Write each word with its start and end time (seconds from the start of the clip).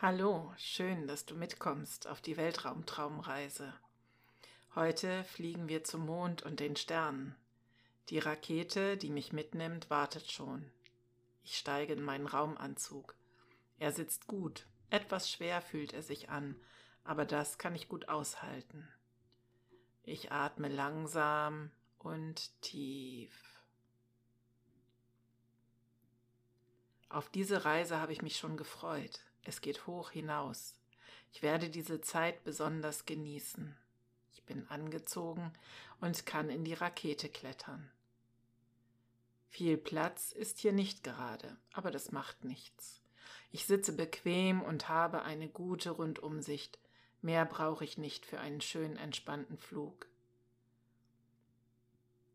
Hallo, 0.00 0.54
schön, 0.56 1.08
dass 1.08 1.26
du 1.26 1.34
mitkommst 1.34 2.06
auf 2.06 2.20
die 2.20 2.36
Weltraumtraumreise. 2.36 3.74
Heute 4.76 5.24
fliegen 5.24 5.66
wir 5.66 5.82
zum 5.82 6.06
Mond 6.06 6.44
und 6.44 6.60
den 6.60 6.76
Sternen. 6.76 7.34
Die 8.08 8.20
Rakete, 8.20 8.96
die 8.96 9.10
mich 9.10 9.32
mitnimmt, 9.32 9.90
wartet 9.90 10.30
schon. 10.30 10.70
Ich 11.42 11.58
steige 11.58 11.94
in 11.94 12.02
meinen 12.04 12.28
Raumanzug. 12.28 13.16
Er 13.80 13.90
sitzt 13.90 14.28
gut, 14.28 14.68
etwas 14.88 15.28
schwer 15.32 15.60
fühlt 15.60 15.92
er 15.92 16.04
sich 16.04 16.28
an, 16.28 16.54
aber 17.02 17.24
das 17.24 17.58
kann 17.58 17.74
ich 17.74 17.88
gut 17.88 18.08
aushalten. 18.08 18.86
Ich 20.04 20.30
atme 20.30 20.68
langsam 20.68 21.72
und 21.98 22.52
tief. 22.62 23.34
Auf 27.08 27.28
diese 27.30 27.64
Reise 27.64 27.98
habe 27.98 28.12
ich 28.12 28.22
mich 28.22 28.36
schon 28.36 28.56
gefreut. 28.56 29.24
Es 29.48 29.62
geht 29.62 29.86
hoch 29.86 30.10
hinaus. 30.10 30.74
Ich 31.32 31.40
werde 31.40 31.70
diese 31.70 32.02
Zeit 32.02 32.44
besonders 32.44 33.06
genießen. 33.06 33.74
Ich 34.34 34.42
bin 34.42 34.68
angezogen 34.68 35.54
und 36.02 36.26
kann 36.26 36.50
in 36.50 36.64
die 36.64 36.74
Rakete 36.74 37.30
klettern. 37.30 37.90
Viel 39.48 39.78
Platz 39.78 40.32
ist 40.32 40.58
hier 40.58 40.72
nicht 40.72 41.02
gerade, 41.02 41.56
aber 41.72 41.90
das 41.90 42.12
macht 42.12 42.44
nichts. 42.44 43.00
Ich 43.50 43.64
sitze 43.64 43.94
bequem 43.94 44.60
und 44.60 44.90
habe 44.90 45.22
eine 45.22 45.48
gute 45.48 45.92
Rundumsicht. 45.92 46.78
Mehr 47.22 47.46
brauche 47.46 47.84
ich 47.84 47.96
nicht 47.96 48.26
für 48.26 48.40
einen 48.40 48.60
schönen 48.60 48.98
entspannten 48.98 49.56
Flug. 49.56 50.08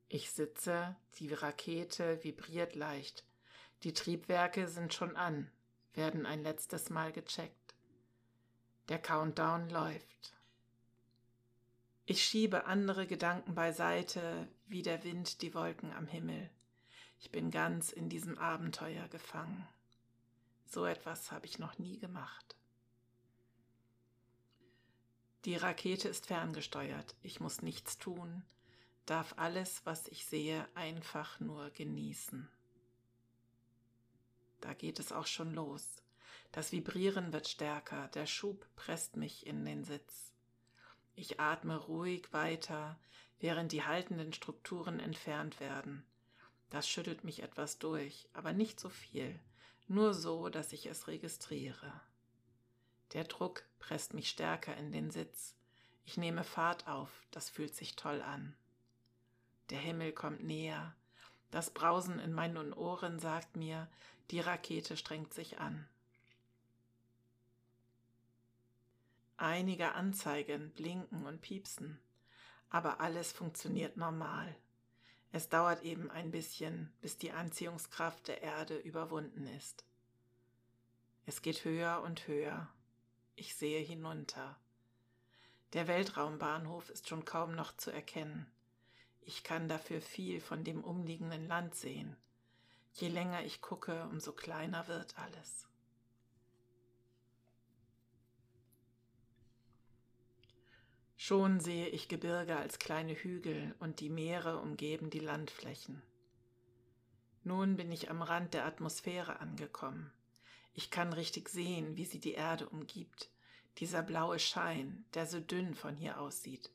Ich 0.10 0.32
sitze, 0.32 0.96
die 1.20 1.32
Rakete 1.32 2.24
vibriert 2.24 2.74
leicht. 2.74 3.24
Die 3.84 3.94
Triebwerke 3.94 4.68
sind 4.68 4.96
schon 4.96 5.16
an, 5.16 5.52
werden 5.94 6.26
ein 6.26 6.44
letztes 6.44 6.90
Mal 6.90 7.12
gecheckt. 7.12 7.76
Der 8.90 9.00
Countdown 9.00 9.70
läuft. 9.70 10.34
Ich 12.06 12.26
schiebe 12.26 12.66
andere 12.66 13.08
Gedanken 13.08 13.56
beiseite, 13.56 14.48
wie 14.68 14.82
der 14.82 15.04
Wind 15.04 15.42
die 15.42 15.54
Wolken 15.54 15.94
am 15.94 16.08
Himmel. 16.08 16.50
Ich 17.20 17.32
bin 17.32 17.52
ganz 17.52 17.94
in 17.94 18.10
diesem 18.10 18.38
Abenteuer 18.38 19.08
gefangen. 19.08 19.66
So 20.66 20.86
etwas 20.86 21.32
habe 21.32 21.46
ich 21.46 21.60
noch 21.60 21.78
nie 21.80 22.00
gemacht. 22.00 22.58
Die 25.46 25.56
Rakete 25.56 26.10
ist 26.10 26.26
ferngesteuert. 26.26 27.16
Ich 27.22 27.40
muss 27.40 27.62
nichts 27.62 27.98
tun, 27.98 28.44
darf 29.06 29.34
alles, 29.38 29.82
was 29.86 30.08
ich 30.08 30.26
sehe, 30.26 30.68
einfach 30.76 31.40
nur 31.40 31.70
genießen. 31.70 32.50
Da 34.64 34.74
geht 34.74 34.98
es 34.98 35.12
auch 35.12 35.28
schon 35.28 35.54
los. 35.54 36.02
Das 36.54 36.72
Vibrieren 36.72 37.34
wird 37.34 37.50
stärker, 37.50 38.08
der 38.14 38.26
Schub 38.26 38.66
presst 38.78 39.18
mich 39.18 39.46
in 39.46 39.66
den 39.66 39.84
Sitz. 39.84 40.32
Ich 41.16 41.42
atme 41.42 41.76
ruhig 41.76 42.32
weiter, 42.32 42.98
während 43.42 43.74
die 43.74 43.84
haltenden 43.84 44.32
Strukturen 44.32 45.02
entfernt 45.02 45.60
werden. 45.60 46.06
Das 46.70 46.88
schüttelt 46.88 47.26
mich 47.26 47.44
etwas 47.44 47.78
durch, 47.78 48.30
aber 48.32 48.54
nicht 48.54 48.80
so 48.80 48.88
viel, 48.88 49.38
nur 49.90 50.14
so, 50.14 50.48
dass 50.48 50.72
ich 50.72 50.86
es 50.86 51.10
registriere. 51.10 52.00
Der 53.12 53.26
Druck 53.26 53.66
presst 53.80 54.14
mich 54.14 54.30
stärker 54.30 54.78
in 54.78 54.94
den 54.94 55.12
Sitz. 55.12 55.58
Ich 56.06 56.16
nehme 56.16 56.46
Fahrt 56.46 56.88
auf, 56.88 57.10
das 57.32 57.50
fühlt 57.50 57.76
sich 57.76 57.98
toll 57.98 58.22
an. 58.22 58.56
Der 59.72 59.80
Himmel 59.80 60.14
kommt 60.14 60.42
näher, 60.42 60.96
das 61.54 61.70
Brausen 61.70 62.18
in 62.18 62.34
meinen 62.34 62.74
Ohren 62.74 63.20
sagt 63.20 63.58
mir, 63.58 63.88
die 64.32 64.40
Rakete 64.40 64.98
strengt 64.98 65.36
sich 65.36 65.60
an. 65.60 65.88
Einige 69.38 69.94
Anzeigen 69.94 70.72
blinken 70.72 71.28
und 71.28 71.42
piepsen, 71.42 72.00
aber 72.72 73.02
alles 73.02 73.32
funktioniert 73.32 73.98
normal. 73.98 74.56
Es 75.32 75.48
dauert 75.48 75.84
eben 75.84 76.10
ein 76.10 76.32
bisschen, 76.32 76.92
bis 77.02 77.20
die 77.20 77.32
Anziehungskraft 77.32 78.28
der 78.30 78.42
Erde 78.42 78.78
überwunden 78.78 79.46
ist. 79.46 79.86
Es 81.28 81.44
geht 81.44 81.66
höher 81.66 82.02
und 82.02 82.28
höher. 82.28 82.68
Ich 83.36 83.54
sehe 83.54 83.82
hinunter. 83.82 84.58
Der 85.74 85.88
Weltraumbahnhof 85.88 86.90
ist 86.90 87.08
schon 87.10 87.26
kaum 87.26 87.54
noch 87.54 87.78
zu 87.78 87.92
erkennen. 87.92 88.48
Ich 89.26 89.44
kann 89.44 89.70
dafür 89.70 90.02
viel 90.02 90.42
von 90.42 90.64
dem 90.64 90.84
umliegenden 90.84 91.48
Land 91.48 91.76
sehen. 91.76 92.18
Je 92.94 93.08
länger 93.08 93.44
ich 93.44 93.62
gucke, 93.62 94.04
umso 94.12 94.34
kleiner 94.34 94.88
wird 94.88 95.18
alles. 95.18 95.68
Schon 101.16 101.62
sehe 101.62 101.88
ich 101.88 102.10
Gebirge 102.10 102.58
als 102.58 102.80
kleine 102.80 103.14
Hügel 103.14 103.74
und 103.80 104.02
die 104.02 104.10
Meere 104.10 104.60
umgeben 104.60 105.10
die 105.10 105.20
Landflächen. 105.20 106.02
Nun 107.46 107.78
bin 107.78 107.92
ich 107.94 108.10
am 108.10 108.22
Rand 108.22 108.54
der 108.54 108.66
Atmosphäre 108.66 109.40
angekommen. 109.40 110.12
Ich 110.74 110.92
kann 110.92 111.14
richtig 111.14 111.48
sehen, 111.48 111.96
wie 111.96 112.06
sie 112.06 112.20
die 112.20 112.34
Erde 112.34 112.68
umgibt, 112.68 113.30
dieser 113.78 114.02
blaue 114.02 114.38
Schein, 114.38 115.06
der 115.14 115.26
so 115.26 115.40
dünn 115.40 115.76
von 115.76 115.96
hier 115.96 116.20
aussieht. 116.20 116.70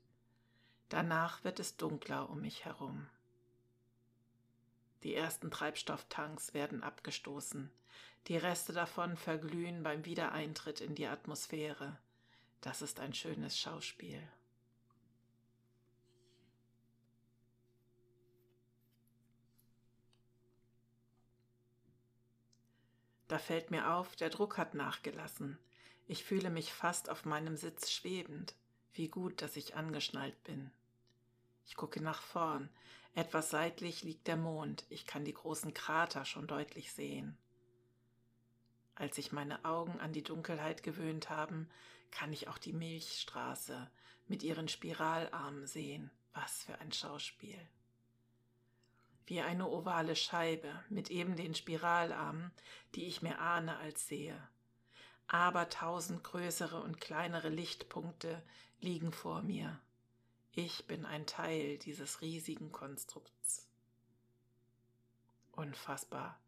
Danach 0.88 1.44
wird 1.44 1.60
es 1.60 1.76
dunkler 1.76 2.31
um 2.31 2.41
mich 2.41 2.65
herum. 2.65 3.09
Die 5.03 5.15
ersten 5.15 5.50
Treibstofftanks 5.50 6.54
werden 6.54 6.82
abgestoßen. 6.82 7.71
Die 8.26 8.37
Reste 8.37 8.72
davon 8.72 9.16
verglühen 9.16 9.82
beim 9.82 10.04
Wiedereintritt 10.04 10.81
in 10.81 10.94
die 10.94 11.06
Atmosphäre. 11.06 11.99
Das 12.60 12.82
ist 12.82 13.00
ein 13.00 13.15
schönes 13.15 13.59
Schauspiel. 13.59 14.21
Da 23.28 23.38
fällt 23.38 23.70
mir 23.70 23.93
auf, 23.93 24.16
der 24.16 24.31
Druck 24.31 24.56
hat 24.56 24.75
nachgelassen. 24.75 25.59
Ich 26.06 26.25
fühle 26.25 26.49
mich 26.49 26.72
fast 26.72 27.10
auf 27.10 27.26
meinem 27.26 27.59
Sitz 27.59 27.91
schwebend. 27.91 28.55
Wie 28.94 29.09
gut, 29.09 29.43
dass 29.43 29.56
ich 29.56 29.76
angeschnallt 29.76 30.43
bin. 30.44 30.70
Ich 31.68 31.76
gucke 31.76 32.02
nach 32.02 32.22
vorn. 32.22 32.70
Etwas 33.14 33.50
seitlich 33.50 34.02
liegt 34.02 34.26
der 34.26 34.38
Mond. 34.38 34.86
Ich 34.88 35.06
kann 35.06 35.26
die 35.26 35.34
großen 35.34 35.74
Krater 35.74 36.24
schon 36.24 36.46
deutlich 36.46 36.92
sehen. 36.92 37.36
Als 38.94 39.16
sich 39.16 39.32
meine 39.32 39.64
Augen 39.66 40.00
an 40.00 40.14
die 40.14 40.24
Dunkelheit 40.24 40.82
gewöhnt 40.82 41.28
haben, 41.28 41.68
kann 42.10 42.32
ich 42.32 42.48
auch 42.48 42.56
die 42.56 42.72
Milchstraße 42.72 43.90
mit 44.28 44.42
ihren 44.42 44.68
Spiralarmen 44.68 45.66
sehen. 45.66 46.10
Was 46.32 46.62
für 46.62 46.78
ein 46.78 46.90
Schauspiel. 46.90 47.60
Wie 49.26 49.42
eine 49.42 49.68
ovale 49.68 50.16
Scheibe 50.16 50.72
mit 50.88 51.10
eben 51.10 51.36
den 51.36 51.54
Spiralarmen, 51.54 52.50
die 52.94 53.06
ich 53.06 53.20
mehr 53.20 53.40
ahne 53.40 53.76
als 53.76 54.08
sehe. 54.08 54.40
Aber 55.26 55.68
tausend 55.68 56.24
größere 56.24 56.80
und 56.80 56.98
kleinere 56.98 57.50
Lichtpunkte 57.50 58.42
liegen 58.80 59.12
vor 59.12 59.42
mir. 59.42 59.78
Ich 60.53 60.86
bin 60.86 61.06
ein 61.06 61.26
Teil 61.26 61.78
dieses 61.78 62.20
riesigen 62.20 62.72
Konstrukts. 62.72 63.69
Unfassbar. 65.53 66.41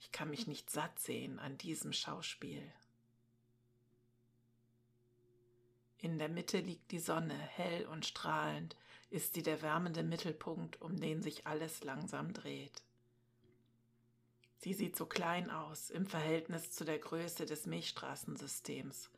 Ich 0.00 0.12
kann 0.12 0.30
mich 0.30 0.46
nicht 0.46 0.70
satt 0.70 0.98
sehen 0.98 1.38
an 1.38 1.56
diesem 1.58 1.92
Schauspiel. 1.92 2.72
In 5.98 6.18
der 6.18 6.28
Mitte 6.28 6.58
liegt 6.58 6.90
die 6.90 6.98
Sonne, 6.98 7.38
hell 7.38 7.86
und 7.86 8.04
strahlend, 8.04 8.76
ist 9.08 9.34
sie 9.34 9.42
der 9.42 9.62
wärmende 9.62 10.02
Mittelpunkt, 10.02 10.80
um 10.82 11.00
den 11.00 11.22
sich 11.22 11.46
alles 11.46 11.82
langsam 11.84 12.32
dreht. 12.32 12.82
Sie 14.58 14.74
sieht 14.74 14.96
so 14.96 15.06
klein 15.06 15.50
aus 15.50 15.90
im 15.90 16.06
Verhältnis 16.06 16.70
zu 16.72 16.84
der 16.84 16.98
Größe 16.98 17.46
des 17.46 17.66
Milchstraßensystems, 17.66 19.10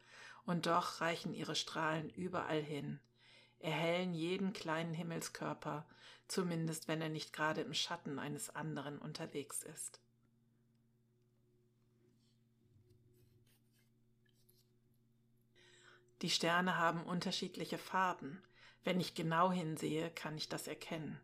und 0.45 0.67
doch 0.67 1.01
reichen 1.01 1.35
ihre 1.35 1.57
Strahlen 1.57 2.09
überall 2.11 2.63
hin, 2.63 3.01
erhellen 3.59 4.15
jeden 4.15 4.53
kleinen 4.53 4.95
Himmelskörper, 4.95 5.87
zumindest 6.29 6.89
wenn 6.89 7.01
er 7.01 7.09
nicht 7.09 7.33
gerade 7.33 7.61
im 7.61 7.75
Schatten 7.75 8.19
eines 8.19 8.55
anderen 8.55 8.99
unterwegs 8.99 9.63
ist. 9.63 10.01
Die 16.23 16.31
Sterne 16.31 16.79
haben 16.79 17.05
unterschiedliche 17.05 17.77
Farben. 17.77 18.43
Wenn 18.85 19.01
ich 19.01 19.15
genau 19.15 19.53
hinsehe, 19.53 20.11
kann 20.11 20.37
ich 20.37 20.49
das 20.49 20.67
erkennen. 20.67 21.21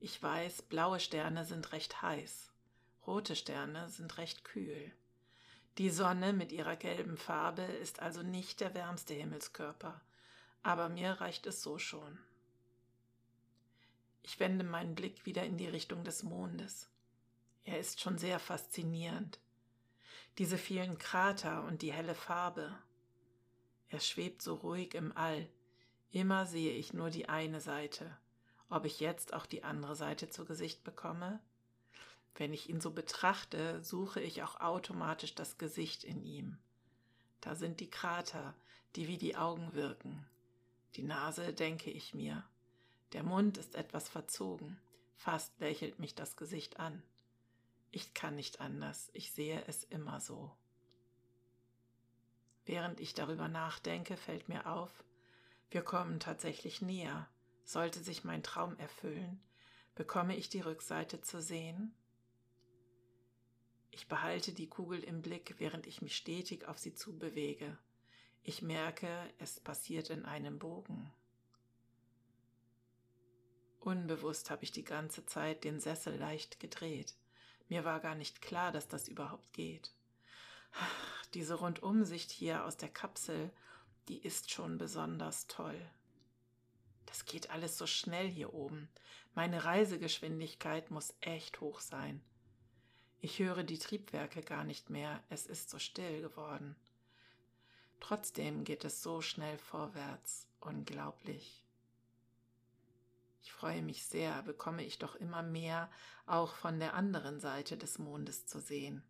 Ich 0.00 0.20
weiß, 0.22 0.62
blaue 0.62 1.00
Sterne 1.00 1.44
sind 1.44 1.72
recht 1.72 2.02
heiß, 2.02 2.52
rote 3.06 3.36
Sterne 3.36 3.88
sind 3.88 4.18
recht 4.18 4.44
kühl. 4.44 4.92
Die 5.78 5.90
Sonne 5.90 6.32
mit 6.32 6.52
ihrer 6.52 6.76
gelben 6.76 7.16
Farbe 7.16 7.62
ist 7.62 8.00
also 8.00 8.22
nicht 8.22 8.60
der 8.60 8.74
wärmste 8.74 9.14
Himmelskörper, 9.14 10.00
aber 10.66 10.88
mir 10.88 11.12
reicht 11.12 11.46
es 11.46 11.62
so 11.62 11.78
schon. 11.78 12.18
Ich 14.24 14.40
wende 14.40 14.64
meinen 14.64 14.96
Blick 14.96 15.24
wieder 15.24 15.44
in 15.44 15.56
die 15.58 15.68
Richtung 15.68 16.02
des 16.02 16.24
Mondes. 16.24 16.90
Er 17.62 17.78
ist 17.78 18.00
schon 18.00 18.18
sehr 18.18 18.40
faszinierend. 18.40 19.38
diese 20.38 20.58
vielen 20.58 20.98
Krater 20.98 21.62
und 21.64 21.82
die 21.82 21.92
helle 21.92 22.16
Farbe. 22.16 22.76
Er 23.88 24.00
schwebt 24.00 24.42
so 24.42 24.54
ruhig 24.56 24.94
im 24.94 25.16
All. 25.16 25.48
Immer 26.10 26.46
sehe 26.46 26.72
ich 26.72 26.92
nur 26.92 27.10
die 27.10 27.28
eine 27.28 27.60
Seite. 27.60 28.18
Ob 28.68 28.84
ich 28.86 28.98
jetzt 28.98 29.34
auch 29.34 29.46
die 29.46 29.62
andere 29.62 29.94
Seite 29.94 30.28
zu 30.30 30.44
Gesicht 30.44 30.82
bekomme? 30.82 31.38
Wenn 32.34 32.52
ich 32.52 32.68
ihn 32.68 32.80
so 32.80 32.90
betrachte, 32.90 33.82
suche 33.84 34.20
ich 34.20 34.42
auch 34.42 34.60
automatisch 34.60 35.36
das 35.36 35.58
Gesicht 35.58 36.02
in 36.02 36.20
ihm. 36.22 36.58
Da 37.40 37.54
sind 37.54 37.78
die 37.78 37.88
Krater, 37.88 38.54
die 38.96 39.06
wie 39.06 39.16
die 39.16 39.36
Augen 39.36 39.72
wirken. 39.72 40.26
Die 40.96 41.02
Nase 41.02 41.52
denke 41.52 41.90
ich 41.90 42.14
mir. 42.14 42.42
Der 43.12 43.22
Mund 43.22 43.58
ist 43.58 43.74
etwas 43.74 44.08
verzogen. 44.08 44.80
Fast 45.14 45.58
lächelt 45.60 45.98
mich 45.98 46.14
das 46.14 46.36
Gesicht 46.36 46.80
an. 46.80 47.02
Ich 47.90 48.14
kann 48.14 48.34
nicht 48.34 48.60
anders, 48.60 49.10
ich 49.12 49.30
sehe 49.32 49.62
es 49.66 49.84
immer 49.84 50.20
so. 50.20 50.50
Während 52.64 52.98
ich 53.00 53.12
darüber 53.12 53.48
nachdenke, 53.48 54.16
fällt 54.16 54.48
mir 54.48 54.66
auf, 54.66 54.90
wir 55.70 55.82
kommen 55.82 56.18
tatsächlich 56.18 56.80
näher. 56.80 57.28
Sollte 57.64 58.00
sich 58.00 58.24
mein 58.24 58.42
Traum 58.42 58.78
erfüllen, 58.78 59.40
bekomme 59.94 60.36
ich 60.36 60.48
die 60.48 60.60
Rückseite 60.60 61.20
zu 61.20 61.42
sehen? 61.42 61.94
Ich 63.90 64.08
behalte 64.08 64.52
die 64.52 64.68
Kugel 64.68 65.02
im 65.02 65.20
Blick, 65.20 65.56
während 65.58 65.86
ich 65.86 66.00
mich 66.00 66.16
stetig 66.16 66.66
auf 66.66 66.78
sie 66.78 66.94
zubewege. 66.94 67.78
Ich 68.48 68.62
merke, 68.62 69.08
es 69.38 69.58
passiert 69.58 70.08
in 70.08 70.24
einem 70.24 70.60
Bogen. 70.60 71.12
Unbewusst 73.80 74.50
habe 74.50 74.62
ich 74.62 74.70
die 74.70 74.84
ganze 74.84 75.26
Zeit 75.26 75.64
den 75.64 75.80
Sessel 75.80 76.14
leicht 76.16 76.60
gedreht. 76.60 77.16
Mir 77.68 77.84
war 77.84 77.98
gar 77.98 78.14
nicht 78.14 78.40
klar, 78.40 78.70
dass 78.70 78.86
das 78.86 79.08
überhaupt 79.08 79.52
geht. 79.52 79.92
Diese 81.34 81.54
Rundumsicht 81.54 82.30
hier 82.30 82.64
aus 82.64 82.76
der 82.76 82.88
Kapsel, 82.88 83.50
die 84.06 84.18
ist 84.18 84.52
schon 84.52 84.78
besonders 84.78 85.48
toll. 85.48 85.90
Das 87.06 87.24
geht 87.24 87.50
alles 87.50 87.76
so 87.76 87.88
schnell 87.88 88.28
hier 88.28 88.54
oben. 88.54 88.88
Meine 89.34 89.64
Reisegeschwindigkeit 89.64 90.92
muss 90.92 91.16
echt 91.20 91.60
hoch 91.60 91.80
sein. 91.80 92.22
Ich 93.18 93.40
höre 93.40 93.64
die 93.64 93.80
Triebwerke 93.80 94.42
gar 94.42 94.62
nicht 94.62 94.88
mehr, 94.88 95.24
es 95.30 95.46
ist 95.46 95.68
so 95.68 95.80
still 95.80 96.20
geworden. 96.20 96.76
Trotzdem 98.00 98.64
geht 98.64 98.84
es 98.84 99.02
so 99.02 99.20
schnell 99.20 99.58
vorwärts, 99.58 100.46
unglaublich. 100.60 101.64
Ich 103.42 103.52
freue 103.52 103.82
mich 103.82 104.04
sehr, 104.06 104.42
bekomme 104.42 104.84
ich 104.84 104.98
doch 104.98 105.14
immer 105.14 105.42
mehr 105.42 105.90
auch 106.26 106.54
von 106.54 106.80
der 106.80 106.94
anderen 106.94 107.40
Seite 107.40 107.76
des 107.76 107.98
Mondes 107.98 108.46
zu 108.46 108.60
sehen. 108.60 109.02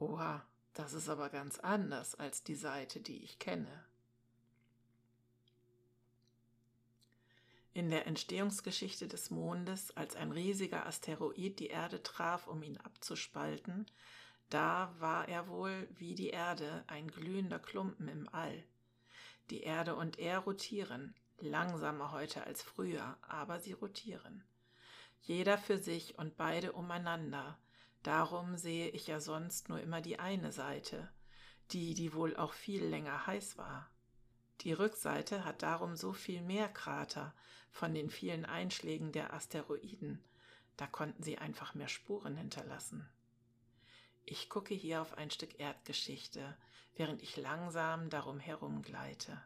Oha, 0.00 0.44
das 0.74 0.92
ist 0.92 1.08
aber 1.08 1.28
ganz 1.30 1.58
anders 1.58 2.14
als 2.14 2.42
die 2.42 2.54
Seite, 2.54 3.00
die 3.00 3.22
ich 3.22 3.38
kenne. 3.38 3.84
In 7.74 7.90
der 7.90 8.08
Entstehungsgeschichte 8.08 9.06
des 9.06 9.30
Mondes, 9.30 9.96
als 9.96 10.16
ein 10.16 10.32
riesiger 10.32 10.86
Asteroid 10.86 11.60
die 11.60 11.68
Erde 11.68 12.02
traf, 12.02 12.48
um 12.48 12.62
ihn 12.64 12.76
abzuspalten, 12.78 13.86
da 14.50 14.94
war 14.98 15.28
er 15.28 15.48
wohl 15.48 15.88
wie 15.96 16.14
die 16.14 16.30
Erde 16.30 16.84
ein 16.86 17.08
glühender 17.08 17.58
Klumpen 17.58 18.08
im 18.08 18.28
All. 18.32 18.64
Die 19.50 19.62
Erde 19.62 19.94
und 19.94 20.18
er 20.18 20.38
rotieren, 20.40 21.14
langsamer 21.38 22.12
heute 22.12 22.44
als 22.44 22.62
früher, 22.62 23.16
aber 23.22 23.60
sie 23.60 23.72
rotieren. 23.72 24.44
Jeder 25.20 25.58
für 25.58 25.78
sich 25.78 26.18
und 26.18 26.36
beide 26.36 26.72
umeinander. 26.72 27.58
Darum 28.02 28.56
sehe 28.56 28.88
ich 28.88 29.06
ja 29.06 29.20
sonst 29.20 29.68
nur 29.68 29.80
immer 29.80 30.00
die 30.00 30.18
eine 30.18 30.52
Seite, 30.52 31.10
die, 31.72 31.94
die 31.94 32.14
wohl 32.14 32.36
auch 32.36 32.54
viel 32.54 32.84
länger 32.84 33.26
heiß 33.26 33.58
war. 33.58 33.90
Die 34.62 34.72
Rückseite 34.72 35.44
hat 35.44 35.62
darum 35.62 35.96
so 35.96 36.12
viel 36.12 36.40
mehr 36.42 36.68
Krater 36.68 37.34
von 37.70 37.94
den 37.94 38.08
vielen 38.08 38.44
Einschlägen 38.46 39.12
der 39.12 39.34
Asteroiden. 39.34 40.24
Da 40.76 40.86
konnten 40.86 41.22
sie 41.22 41.38
einfach 41.38 41.74
mehr 41.74 41.88
Spuren 41.88 42.36
hinterlassen. 42.36 43.08
Ich 44.30 44.50
gucke 44.50 44.74
hier 44.74 45.00
auf 45.00 45.16
ein 45.16 45.30
Stück 45.30 45.58
Erdgeschichte, 45.58 46.54
während 46.96 47.22
ich 47.22 47.38
langsam 47.38 48.10
darum 48.10 48.38
herumgleite. 48.38 49.42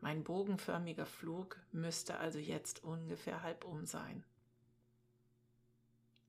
Mein 0.00 0.24
bogenförmiger 0.24 1.04
Flug 1.04 1.60
müsste 1.72 2.16
also 2.16 2.38
jetzt 2.38 2.82
ungefähr 2.84 3.42
halb 3.42 3.66
um 3.66 3.84
sein. 3.84 4.24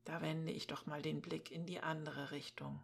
Da 0.04 0.22
wende 0.22 0.52
ich 0.52 0.68
doch 0.68 0.88
mal 0.88 1.02
den 1.02 1.22
Blick 1.22 1.52
in 1.52 1.66
die 1.66 1.80
andere 1.80 2.32
Richtung. 2.32 2.84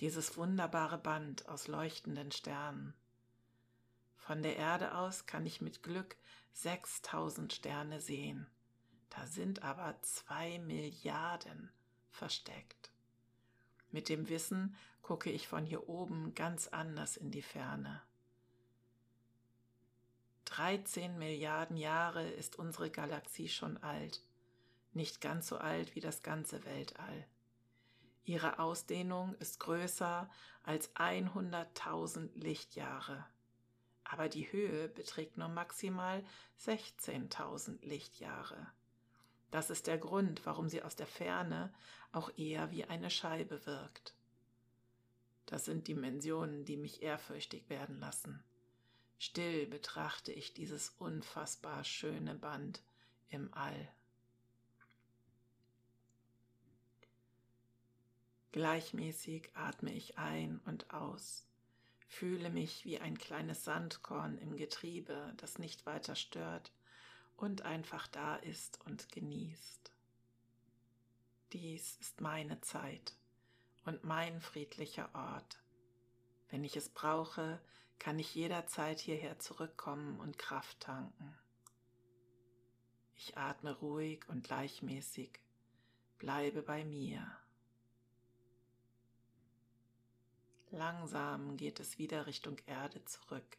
Dieses 0.00 0.36
wunderbare 0.36 0.98
Band 0.98 1.48
aus 1.48 1.66
leuchtenden 1.66 2.30
Sternen. 2.30 2.92
Von 4.16 4.42
der 4.42 4.56
Erde 4.56 4.94
aus 4.98 5.24
kann 5.24 5.46
ich 5.46 5.62
mit 5.62 5.82
Glück 5.82 6.18
6000 6.52 7.54
Sterne 7.54 8.02
sehen. 8.02 8.46
Da 9.08 9.26
sind 9.26 9.62
aber 9.62 9.98
zwei 10.02 10.58
Milliarden 10.58 11.72
versteckt. 12.10 12.91
Mit 13.92 14.08
dem 14.08 14.28
Wissen 14.28 14.74
gucke 15.02 15.30
ich 15.30 15.46
von 15.46 15.64
hier 15.64 15.88
oben 15.88 16.34
ganz 16.34 16.68
anders 16.68 17.16
in 17.16 17.30
die 17.30 17.42
Ferne. 17.42 18.02
13 20.46 21.18
Milliarden 21.18 21.76
Jahre 21.76 22.28
ist 22.28 22.58
unsere 22.58 22.90
Galaxie 22.90 23.48
schon 23.48 23.76
alt, 23.78 24.22
nicht 24.92 25.20
ganz 25.20 25.48
so 25.48 25.58
alt 25.58 25.94
wie 25.94 26.00
das 26.00 26.22
ganze 26.22 26.64
Weltall. 26.64 27.26
Ihre 28.24 28.58
Ausdehnung 28.58 29.34
ist 29.36 29.60
größer 29.60 30.30
als 30.62 30.94
100.000 30.94 32.30
Lichtjahre, 32.34 33.26
aber 34.04 34.28
die 34.28 34.50
Höhe 34.52 34.88
beträgt 34.88 35.36
nur 35.36 35.48
maximal 35.48 36.24
16.000 36.60 37.84
Lichtjahre. 37.84 38.72
Das 39.52 39.68
ist 39.68 39.86
der 39.86 39.98
Grund, 39.98 40.46
warum 40.46 40.70
sie 40.70 40.82
aus 40.82 40.96
der 40.96 41.06
Ferne 41.06 41.72
auch 42.10 42.36
eher 42.38 42.70
wie 42.70 42.86
eine 42.86 43.10
Scheibe 43.10 43.64
wirkt. 43.66 44.14
Das 45.44 45.66
sind 45.66 45.88
Dimensionen, 45.88 46.64
die 46.64 46.78
mich 46.78 47.02
ehrfürchtig 47.02 47.68
werden 47.68 48.00
lassen. 48.00 48.42
Still 49.18 49.66
betrachte 49.66 50.32
ich 50.32 50.54
dieses 50.54 50.88
unfassbar 50.98 51.84
schöne 51.84 52.34
Band 52.34 52.82
im 53.28 53.52
All. 53.52 53.92
Gleichmäßig 58.52 59.50
atme 59.52 59.92
ich 59.92 60.16
ein 60.16 60.62
und 60.64 60.94
aus, 60.94 61.46
fühle 62.08 62.48
mich 62.48 62.86
wie 62.86 62.98
ein 62.98 63.18
kleines 63.18 63.64
Sandkorn 63.64 64.38
im 64.38 64.56
Getriebe, 64.56 65.34
das 65.36 65.58
nicht 65.58 65.84
weiter 65.84 66.16
stört 66.16 66.72
und 67.36 67.62
einfach 67.62 68.06
da 68.08 68.36
ist 68.36 68.80
und 68.86 69.10
genießt. 69.10 69.92
Dies 71.52 71.96
ist 72.00 72.20
meine 72.20 72.60
Zeit 72.60 73.14
und 73.84 74.04
mein 74.04 74.40
friedlicher 74.40 75.10
Ort. 75.14 75.62
Wenn 76.48 76.64
ich 76.64 76.76
es 76.76 76.88
brauche, 76.88 77.60
kann 77.98 78.18
ich 78.18 78.34
jederzeit 78.34 79.00
hierher 79.00 79.38
zurückkommen 79.38 80.18
und 80.18 80.38
Kraft 80.38 80.80
tanken. 80.80 81.36
Ich 83.14 83.36
atme 83.36 83.76
ruhig 83.78 84.28
und 84.28 84.44
gleichmäßig, 84.44 85.38
bleibe 86.18 86.62
bei 86.62 86.84
mir. 86.84 87.30
Langsam 90.70 91.56
geht 91.56 91.80
es 91.80 91.98
wieder 91.98 92.26
Richtung 92.26 92.56
Erde 92.66 93.04
zurück. 93.04 93.58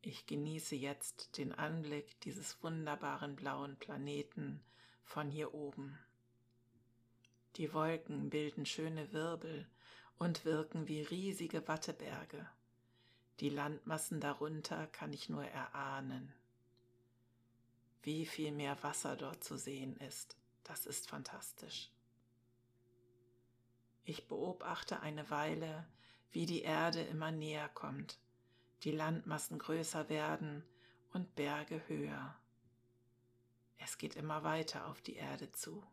Ich 0.00 0.26
genieße 0.26 0.76
jetzt 0.76 1.36
den 1.38 1.52
Anblick 1.52 2.20
dieses 2.20 2.62
wunderbaren 2.62 3.34
blauen 3.34 3.76
Planeten 3.76 4.62
von 5.02 5.28
hier 5.30 5.54
oben. 5.54 5.98
Die 7.56 7.72
Wolken 7.74 8.30
bilden 8.30 8.64
schöne 8.64 9.12
Wirbel 9.12 9.66
und 10.18 10.44
wirken 10.44 10.86
wie 10.86 11.02
riesige 11.02 11.66
Watteberge. 11.66 12.48
Die 13.40 13.50
Landmassen 13.50 14.20
darunter 14.20 14.86
kann 14.86 15.12
ich 15.12 15.28
nur 15.28 15.44
erahnen. 15.44 16.32
Wie 18.02 18.24
viel 18.24 18.52
mehr 18.52 18.80
Wasser 18.82 19.16
dort 19.16 19.42
zu 19.42 19.56
sehen 19.56 19.96
ist, 19.96 20.36
das 20.62 20.86
ist 20.86 21.08
fantastisch. 21.08 21.90
Ich 24.04 24.28
beobachte 24.28 25.00
eine 25.00 25.28
Weile, 25.30 25.86
wie 26.30 26.46
die 26.46 26.62
Erde 26.62 27.02
immer 27.02 27.30
näher 27.30 27.68
kommt, 27.68 28.18
die 28.84 28.92
Landmassen 28.92 29.58
größer 29.58 30.08
werden 30.08 30.64
und 31.12 31.34
Berge 31.34 31.82
höher. 31.88 32.36
Es 33.78 33.98
geht 33.98 34.16
immer 34.16 34.44
weiter 34.44 34.86
auf 34.86 35.00
die 35.00 35.16
Erde 35.16 35.50
zu. 35.52 35.84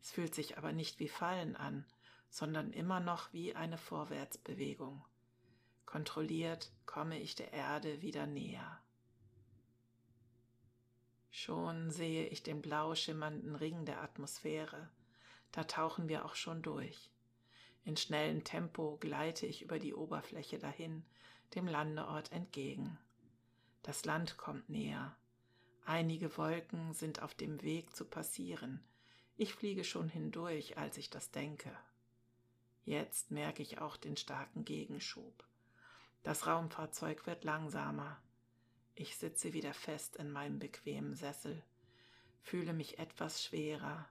Es 0.00 0.10
fühlt 0.10 0.34
sich 0.34 0.58
aber 0.58 0.72
nicht 0.72 0.98
wie 0.98 1.08
Fallen 1.08 1.56
an, 1.56 1.86
sondern 2.30 2.72
immer 2.72 3.00
noch 3.00 3.32
wie 3.32 3.54
eine 3.54 3.78
Vorwärtsbewegung. 3.78 5.04
Kontrolliert 5.86 6.72
komme 6.86 7.20
ich 7.20 7.36
der 7.36 7.52
Erde 7.52 8.02
wieder 8.02 8.26
näher. 8.26 8.80
Schon 11.30 11.90
sehe 11.90 12.26
ich 12.26 12.42
den 12.42 12.62
blau 12.62 12.94
schimmernden 12.94 13.54
Ring 13.54 13.84
der 13.84 14.02
Atmosphäre. 14.02 14.90
Da 15.52 15.64
tauchen 15.64 16.08
wir 16.08 16.24
auch 16.24 16.34
schon 16.34 16.62
durch. 16.62 17.10
In 17.84 17.96
schnellem 17.96 18.44
Tempo 18.44 18.96
gleite 18.98 19.46
ich 19.46 19.62
über 19.62 19.78
die 19.78 19.94
Oberfläche 19.94 20.58
dahin, 20.58 21.04
dem 21.54 21.66
Landeort 21.66 22.32
entgegen. 22.32 22.98
Das 23.82 24.04
Land 24.04 24.36
kommt 24.36 24.68
näher. 24.68 25.16
Einige 25.84 26.36
Wolken 26.38 26.94
sind 26.94 27.22
auf 27.22 27.34
dem 27.34 27.62
Weg 27.62 27.94
zu 27.94 28.06
passieren. 28.06 28.82
Ich 29.36 29.54
fliege 29.54 29.84
schon 29.84 30.08
hindurch, 30.08 30.78
als 30.78 30.96
ich 30.96 31.10
das 31.10 31.30
denke. 31.30 31.70
Jetzt 32.84 33.30
merke 33.30 33.62
ich 33.62 33.78
auch 33.78 33.96
den 33.96 34.16
starken 34.16 34.64
Gegenschub. 34.64 35.44
Das 36.22 36.46
Raumfahrzeug 36.46 37.26
wird 37.26 37.44
langsamer. 37.44 38.20
Ich 38.94 39.16
sitze 39.16 39.52
wieder 39.52 39.74
fest 39.74 40.16
in 40.16 40.30
meinem 40.30 40.58
bequemen 40.58 41.14
Sessel, 41.14 41.62
fühle 42.40 42.72
mich 42.72 42.98
etwas 42.98 43.44
schwerer. 43.44 44.08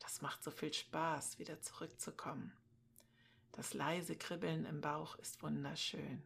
Das 0.00 0.20
macht 0.20 0.42
so 0.42 0.50
viel 0.50 0.72
Spaß, 0.72 1.38
wieder 1.38 1.60
zurückzukommen. 1.60 2.52
Das 3.52 3.74
leise 3.74 4.16
Kribbeln 4.16 4.64
im 4.64 4.80
Bauch 4.80 5.16
ist 5.16 5.42
wunderschön. 5.42 6.22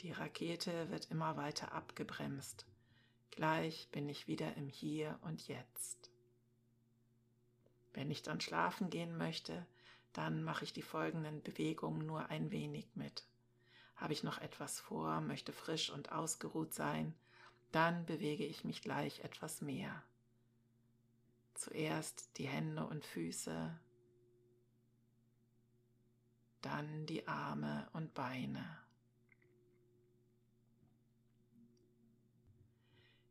Die 0.00 0.12
Rakete 0.12 0.90
wird 0.90 1.10
immer 1.10 1.36
weiter 1.36 1.72
abgebremst. 1.72 2.66
Gleich 3.32 3.88
bin 3.90 4.08
ich 4.08 4.28
wieder 4.28 4.56
im 4.56 4.68
Hier 4.68 5.18
und 5.22 5.48
Jetzt. 5.48 6.12
Wenn 7.92 8.10
ich 8.10 8.22
dann 8.22 8.40
schlafen 8.40 8.90
gehen 8.90 9.16
möchte, 9.16 9.66
dann 10.12 10.44
mache 10.44 10.62
ich 10.62 10.72
die 10.72 10.82
folgenden 10.82 11.42
Bewegungen 11.42 12.06
nur 12.06 12.26
ein 12.28 12.52
wenig 12.52 12.94
mit. 12.94 13.26
Habe 13.96 14.12
ich 14.12 14.22
noch 14.22 14.38
etwas 14.38 14.78
vor, 14.78 15.20
möchte 15.20 15.52
frisch 15.52 15.90
und 15.90 16.12
ausgeruht 16.12 16.74
sein, 16.74 17.14
dann 17.72 18.06
bewege 18.06 18.44
ich 18.44 18.62
mich 18.64 18.82
gleich 18.82 19.20
etwas 19.20 19.60
mehr. 19.60 20.04
Zuerst 21.54 22.38
die 22.38 22.46
Hände 22.46 22.86
und 22.86 23.04
Füße, 23.04 23.76
dann 26.62 27.06
die 27.06 27.26
Arme 27.26 27.88
und 27.92 28.14
Beine. 28.14 28.87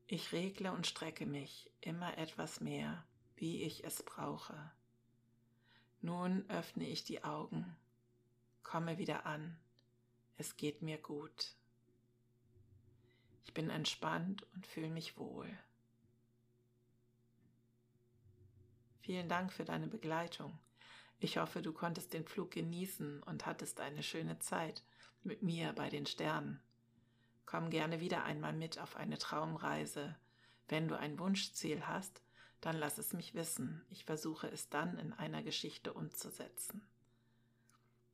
Ich 0.10 0.32
regle 0.32 0.72
und 0.72 0.88
strecke 0.88 1.26
mich 1.26 1.70
immer 1.82 2.18
etwas 2.18 2.62
mehr, 2.62 3.06
wie 3.36 3.64
ich 3.64 3.84
es 3.84 4.02
brauche. 4.04 4.72
Nun 6.02 6.50
öffne 6.50 6.88
ich 6.88 7.04
die 7.04 7.26
Augen, 7.26 7.76
komme 8.64 8.98
wieder 8.98 9.26
an, 9.26 9.60
es 10.38 10.56
geht 10.56 10.82
mir 10.82 10.98
gut. 10.98 11.56
Ich 13.44 13.54
bin 13.54 13.70
entspannt 13.70 14.48
und 14.54 14.66
fühle 14.66 14.90
mich 14.90 15.18
wohl. 15.18 15.50
Vielen 19.02 19.28
Dank 19.28 19.52
für 19.52 19.66
deine 19.66 19.88
Begleitung. 19.88 20.58
Ich 21.20 21.38
hoffe, 21.38 21.62
du 21.62 21.74
konntest 21.74 22.14
den 22.14 22.26
Flug 22.26 22.52
genießen 22.52 23.24
und 23.24 23.46
hattest 23.46 23.82
eine 23.82 24.04
schöne 24.04 24.40
Zeit 24.40 24.84
mit 25.24 25.42
mir 25.42 25.74
bei 25.74 25.90
den 25.90 26.06
Sternen. 26.06 26.62
Komm 27.48 27.70
gerne 27.70 28.02
wieder 28.02 28.26
einmal 28.26 28.54
mit 28.54 28.78
auf 28.78 28.98
eine 28.98 29.18
Traumreise. 29.18 30.16
Wenn 30.68 30.90
du 30.90 31.00
ein 31.00 31.18
Wunschziel 31.18 31.88
hast, 31.88 32.22
dann 32.62 32.76
lass 32.76 32.98
es 32.98 33.14
mich 33.14 33.34
wissen. 33.36 33.86
Ich 33.90 34.04
versuche 34.04 34.48
es 34.48 34.70
dann 34.70 34.98
in 35.00 35.14
einer 35.14 35.42
Geschichte 35.42 35.94
umzusetzen. 35.94 36.86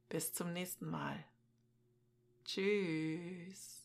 Bis 0.07 0.33
zum 0.33 0.53
nächsten 0.53 0.87
Mal. 0.87 1.23
Tschüss. 2.45 3.82